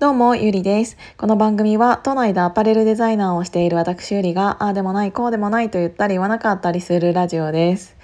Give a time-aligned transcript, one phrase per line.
[0.00, 0.96] どうも、ゆりです。
[1.18, 7.98] この番組は、都内でアパレルデザイナーをしている私ゆりが、ああでもない、こうでもないと言ったり言わなかったりするラジオです。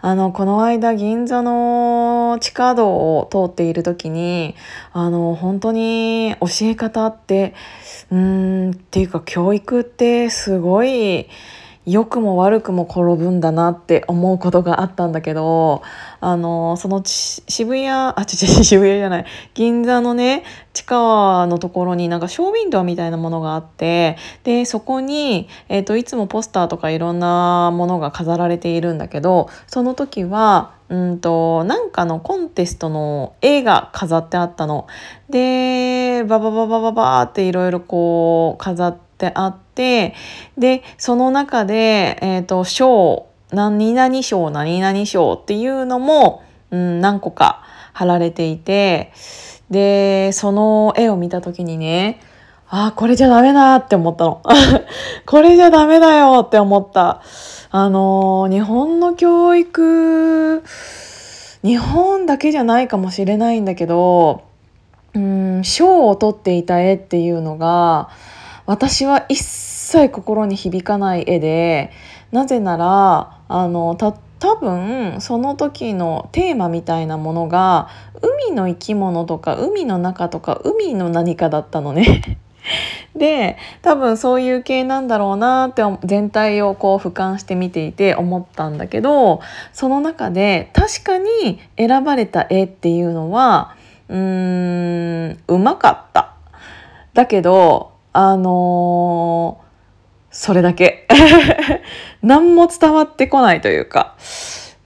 [0.00, 4.54] あの、この間、銀座の地下道を通っている時に、
[4.94, 7.52] あの、本当に教え方って、
[8.10, 11.28] うーん、っていうか教育ってすごい、
[11.84, 15.82] 良くも悪くも転ぶんだなって思うことがあったんだけど
[16.20, 34.86] あのその渋谷あちち渋谷じゃない銀座のね地下のところになんかショーウィンドウみたいなものがあってでそこに、えーと、いつもポスターとかいろんなものが飾られているんだけどその時はうんとなんかのコンテストの絵が飾ってあったの。
[35.30, 40.14] でババババババっていろいろこう飾ってあって、で、
[40.98, 47.62] その中で、え、ー、と、賞、何々賞、何々賞っていうのも、うん、何個か
[47.92, 49.12] 貼られていて、
[49.70, 52.20] で、その絵を見た時にね、
[52.68, 54.42] ああ、これじゃダメだって思ったの。
[55.26, 57.20] これじゃダメだよって思った。
[57.70, 60.62] あの日本の教育、
[61.62, 64.42] 日本だけじゃないかもしれないんだけど、
[65.14, 68.08] うん、賞を取っていた絵っていうのが、
[68.66, 71.92] 私は一切心に響かない絵で
[72.30, 77.88] なぜならあのた多分その時のテーマみたいなものが
[78.20, 82.38] 海の生き物とか海の中とか海の何かだったのね。
[83.14, 89.40] で多分そういう系なんだろうなって全体をこう俯瞰して見ていて思ったんだけど
[89.72, 93.74] その中で確かに選ばれた絵っていうのは
[94.08, 96.32] うーんうまかった。
[97.14, 101.06] だけどあのー、それだけ。
[102.22, 104.14] 何も伝わってこないというか。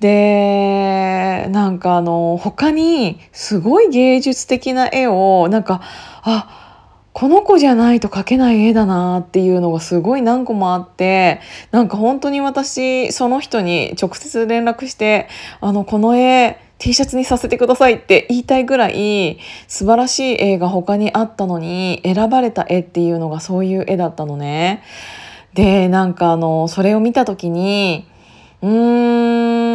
[0.01, 5.81] でなんかあの他にすごい芸術的な絵をなんか
[6.23, 6.67] あ
[7.15, 15.29] この子じゃないと描けない絵だなっていうのがすごい何個もあってなんか本当に私その人に直接連絡して
[15.63, 24.83] あのこの絵 T シャツにさせてくださいって言いたいぐらい素晴らしい絵が他にあったのに選ばれた絵っていうのがそういう絵だったのね。
[25.55, 28.07] でなんかあのそれを見た時に
[28.61, 29.67] うー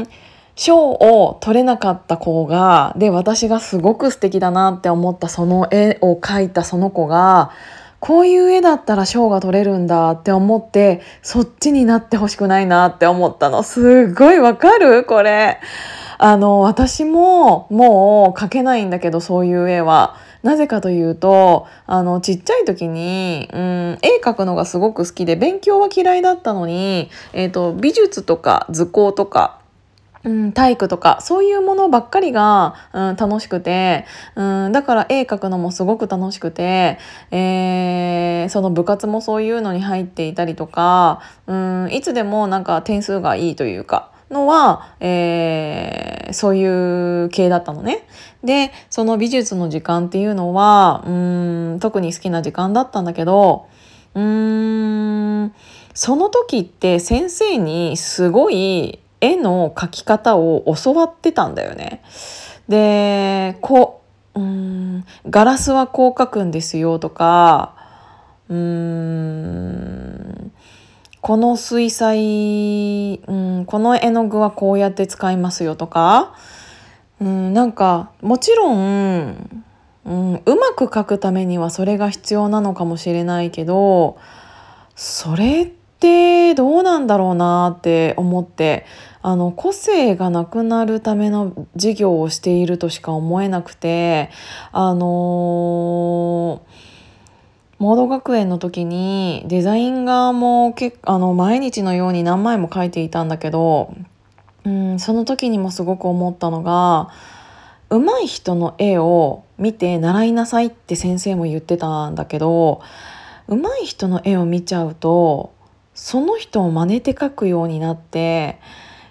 [0.00, 0.08] ん
[0.56, 7.52] 賞を取れなかった子がで私がすごく素敵だなって思ったその絵を描いたその子が
[8.00, 13.62] こういう絵だったら賞が取れるんだって思ってそっちになってほしくないなって思ったの。
[13.62, 15.04] すっごいわかる？
[15.04, 15.60] これ。
[16.22, 20.16] あの私ももう描けないんだけどそういう絵は。
[20.42, 29.59] なぜかというとあのちっちゃい時に、うん、絵描くのがすごく好きで勉強は嫌いだったのに、えーと、美術とか図工とか
[30.22, 34.04] うん、体育とかそういうものばっかりが、うん、楽しくて、
[34.34, 36.98] うん、だから絵描くのもすごく楽しくて、
[37.30, 44.10] えー、その部活もそういうのに入っていたりとか、うん、いつでもなんか点数がいいというか。
[44.30, 48.06] のは、えー、そういう系だったのね。
[48.44, 53.66] でその美術の時間っていうのはうん特に好きな時間だったんだけど
[54.14, 55.52] うん
[55.94, 62.02] その時って先生にすごい絵の描き方を教わってたんだよね。
[62.68, 64.02] でこ
[64.34, 67.74] ううんガラスはこう描くんですよとか
[68.48, 70.10] うん
[71.20, 76.34] この水彩、うん、この絵の具はこうやって使いますよとか、
[77.20, 79.62] うん、なんかもちろん、
[80.06, 84.18] うん、うまく描くためにはそれが必要なのかもしれないけど
[84.96, 88.86] それってどうなんだろうなって思って
[89.22, 94.30] あの個性がなくなるための授業をしているとしか思えなくて
[94.72, 96.90] あのー
[97.80, 103.94] モード学園の時にデザイン画もけあの毎日のように何枚も描いていたんだけど、
[104.64, 107.08] うん、その時にもすごく思ったのが
[107.88, 112.82] 上手い人の絵を見て習いなさいって先生も言ってたんだけど
[113.48, 115.54] 上手い人の絵を見ちゃうと
[115.94, 118.60] その人を真似て描くようになって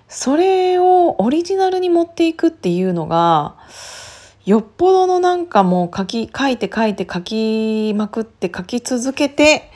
[0.10, 3.56] それをオリジナルに持っていくっていうのが
[4.44, 9.69] よっぽどのなんかもう書き書いて書いて書きまくって書き続けて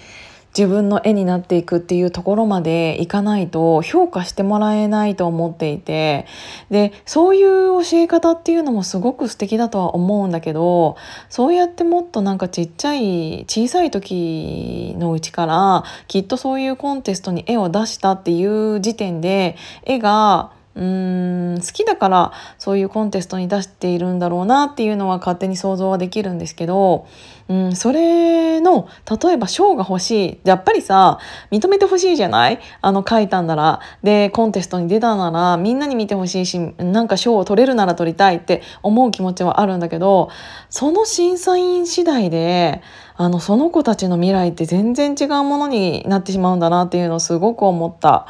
[0.55, 6.27] 自分の絵になっていくっていうところまでいかないと評価してもらえないと思っていて
[6.69, 10.95] でそういう教え方っていうのもすごく素敵だとは思うんだけど
[11.29, 27.05] そうやってもっとなんかちっちゃい小さい時のうちからきっとそういうコンテストに絵を出したっていう時点で絵がうん好きだからそういうコンテストに出しているんだろうなっていうのは勝手に想像はできるんですけど、
[27.47, 28.87] うん、それの
[29.23, 30.39] 例えば賞が欲しい。
[30.43, 31.19] やっぱりさ
[31.51, 32.59] 認めてほしいじゃない？
[32.81, 33.81] あの書いたんなら。
[34.01, 40.31] でコンテストに出たならみんなに見てほしいしなんか賞を取れるなら取りたいって思う気持ちはあるんだけど
[40.71, 42.81] その審査員次第で
[43.15, 48.25] あのその子たちの未来って全然違うものになってしまうんだなっていうのをすごく思った。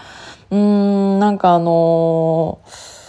[0.54, 3.04] うーんなんかあのー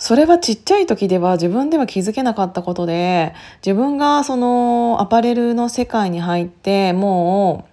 [0.00, 7.68] それはちっちゃい時では自分では気づけなかったことで自分がそのアパレルの世界に入っても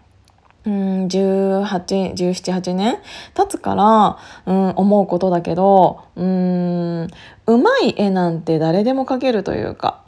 [0.65, 2.97] う、うん、1718年
[3.33, 7.07] 経つから、うん、思うことだけどうん
[7.45, 10.03] うまい絵なんて誰でも描けるというか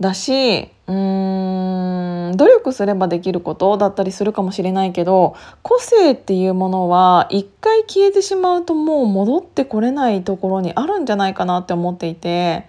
[0.00, 12.66] だしうーん努力すればできることだったりするかもしれないけど個性っていうものは一回消えてしまうともう戻ってこれないところにあるんじゃないかなって思っていて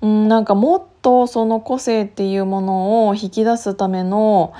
[0.00, 4.54] うんなんかもっとその個性っていうものを引き出すための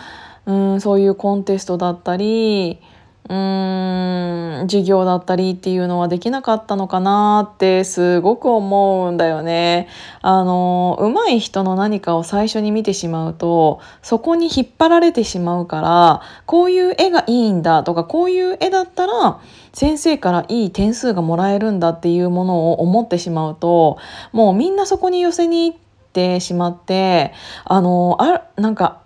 [0.44, 2.80] うんそういうコンテストだったり
[3.28, 9.88] うーん授業だったりっていうのはできなかったのかなってすごく思うんだよね。
[10.22, 19.40] あの上手い人の何かを最初に見てしまうとそこに引っ張られてしまうからこういう絵がいいんだとかこういう絵だったら
[19.72, 23.98] 先生からいい点数がもらえるんだっていうものを思ってしまうと
[24.32, 25.78] もうみんなそこに寄せに行っ
[26.12, 27.32] てしまって
[27.64, 29.02] あのあなんか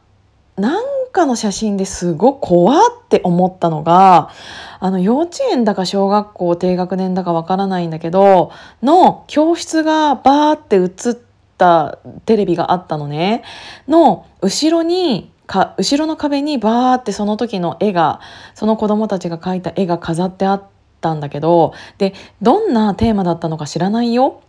[0.57, 4.31] なんかの写真ですごく怖って思ったのが
[4.79, 8.53] あの幼稚園だか小学校低学年だかわからないんだけど
[8.83, 11.19] の教室がバーって映っ
[11.59, 13.43] たテレビがあったのね
[13.89, 18.21] の後ろにか後ろの壁にバーってその時の絵が
[18.55, 20.65] その子供たちが描いた絵が飾ってあっ
[21.01, 24.43] たんだけどでどんなテーマだったのか知らないよ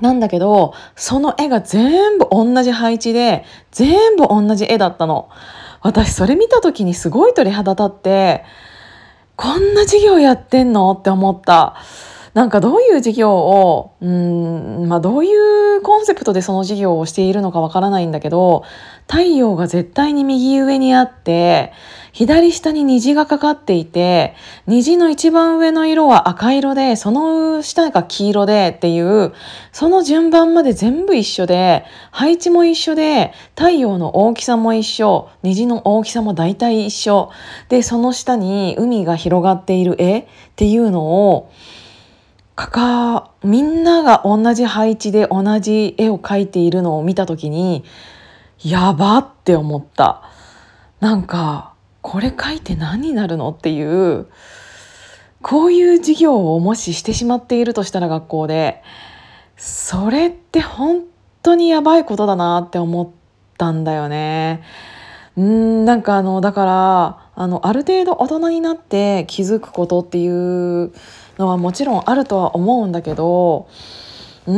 [0.00, 5.30] なんだけど、その絵が全部同じ配置で、全部同じ絵だったの。
[5.80, 8.44] 私それ見た時にすごい鳥肌立って、
[9.36, 11.76] こんな授業やってんのって思った。
[12.34, 18.62] なんかどういう授業を、うん、まあどういうコンセプトでその授業をしているのかわからないんだけど、
[19.08, 21.72] 太陽が絶対に右上にあって、
[22.12, 24.34] 左下に虹がかかっていて、
[24.66, 29.32] 虹の一番上の色は赤色で、その下が黄色でっていう、
[29.70, 37.30] その順番まで全部一緒で、配置も一緒で、太陽の大きさも一緒、虹の大きさも大体一緒。
[37.68, 40.26] で、その下に海が広がっている絵っ
[40.56, 41.52] ていうのを、
[42.56, 47.84] かかみんなが同じ配置で同じ絵を描いているのを見た時に
[48.62, 50.22] やばって思った
[51.00, 54.26] なんかこれ描いて何になるのっていう
[55.42, 58.82] こういう授業をもししてしまっているとしたら学校で
[59.56, 61.04] それって本
[61.42, 63.08] 当にやばいことだなって思っ
[63.56, 64.62] たんだよね。
[65.36, 70.92] うんなんかあのだからあのある程度大人になって気づくことっていう
[71.38, 73.68] のはもちろんあるとは思うんだけど
[74.46, 74.54] うー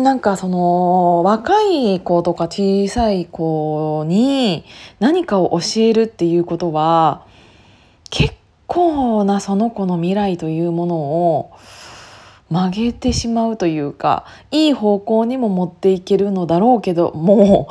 [0.00, 4.64] んなんかその若い子とか小さい子に
[4.98, 7.24] 何かを教えるっていうことは
[8.10, 8.34] 結
[8.66, 11.52] 構なその子の未来というものを
[12.50, 17.68] 曲げてしまうというかいい方向にも持っていけるのだろうけども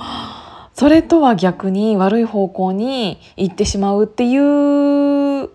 [0.74, 5.50] それとは逆に悪い方向に行ってしまうっていう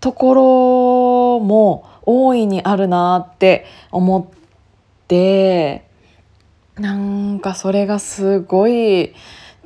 [0.00, 0.34] とこ
[1.38, 4.39] ろも大いにあるなって思って
[6.76, 9.14] なんかそれがすごい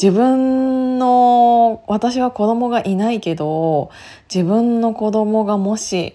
[0.02, 3.90] 自分の私は子供がいないけど
[4.32, 6.14] 自分の子供がもし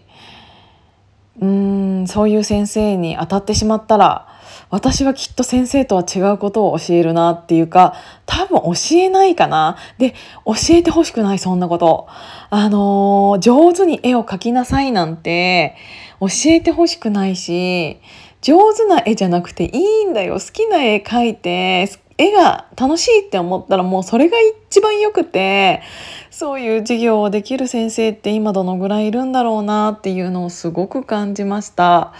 [1.41, 4.27] うんそういう先生に当たってしまったら
[4.69, 7.95] 私はきっと先生とは違うことを教えるなっていうか
[8.25, 9.77] 多分教えないかな。
[9.97, 10.13] で
[10.45, 12.07] 教えてほしくないそんなこと。
[12.51, 15.75] あのー、上手に絵を描きなさいなんて
[16.19, 17.99] 教えてほしくないし
[18.41, 24.37] 上手な絵じゃなくていいんだよ好きな絵描いて絵が楽しいって思ったらもうそれが
[24.69, 25.81] 一番よくて
[26.29, 32.13] そういう授業をできる先生って今どのぐらいいるんだろうなっていうのをすごく感じました。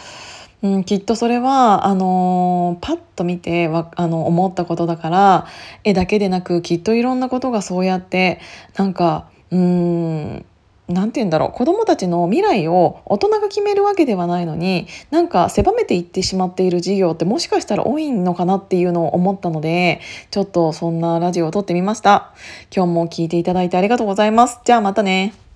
[0.62, 5.48] うん、きっとそれはあのー、パッと見てわあの思ったことだから
[5.86, 8.42] 絵だけでなくきっといろんなことがそうやって
[8.76, 10.46] なんかうん
[10.89, 22.34] なんて言うんだろう子どもたちの未来を大人が決めるわけではないのになんか狭めていってしまっている事業ってもしかしたら多いのかなっていうのを思ったのでちょっとそんなラジオを撮ってみました。
[22.75, 24.60] 今日も聴いていただいてありがとうございます。
[24.65, 25.49] じゃあまたね。